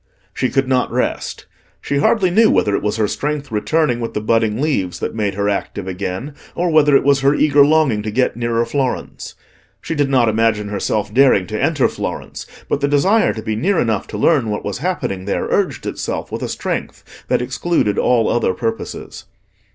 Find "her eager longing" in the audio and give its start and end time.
7.19-8.01